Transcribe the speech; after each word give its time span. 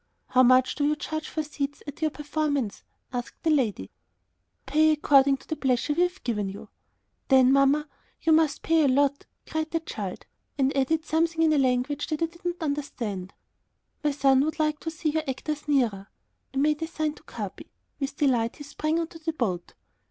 "How 0.29 0.41
much 0.41 0.73
do 0.73 0.83
you 0.83 0.95
charge 0.95 1.29
for 1.29 1.43
seats 1.43 1.83
at 1.85 2.01
your 2.01 2.09
performance?" 2.09 2.81
asked 3.13 3.43
the 3.43 3.51
lady. 3.51 3.83
"You 3.83 3.89
pay 4.65 4.91
according 4.93 5.37
to 5.37 5.47
the 5.47 5.55
pleasure 5.55 5.93
we 5.93 6.01
have 6.01 6.23
given 6.23 6.49
you." 6.49 6.69
"Then, 7.27 7.51
Mamma, 7.53 7.87
you 8.23 8.31
must 8.33 8.63
pay 8.63 8.83
a 8.83 8.87
lot," 8.87 9.27
said 9.45 9.69
the 9.69 9.79
child. 9.79 10.25
He 10.57 10.73
added 10.75 11.05
something 11.05 11.43
in 11.43 11.53
a 11.53 11.59
language 11.59 12.07
that 12.07 12.23
I 12.23 12.25
did 12.25 12.43
not 12.43 12.55
understand. 12.63 13.35
"My 14.03 14.09
son 14.09 14.43
would 14.43 14.57
like 14.57 14.79
to 14.79 14.89
see 14.89 15.09
your 15.11 15.29
actors 15.29 15.67
nearer." 15.67 16.07
I 16.51 16.57
made 16.57 16.81
a 16.81 16.87
sign 16.87 17.13
to 17.13 17.21
Capi. 17.21 17.69
With 17.99 18.17
delight, 18.17 18.55
he 18.55 18.63
sprang 18.63 18.97
onto 18.99 19.19
the 19.19 19.33
boat. 19.33 19.75